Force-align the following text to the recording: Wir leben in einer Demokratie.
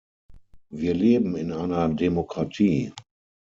Wir 0.73 0.95
leben 0.95 1.35
in 1.35 1.51
einer 1.51 1.87
Demokratie. 1.89 2.91